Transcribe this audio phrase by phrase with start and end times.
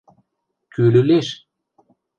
[0.73, 1.27] —Кӱ лӱлеш?